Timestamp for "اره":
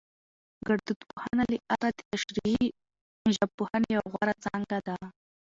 1.73-1.89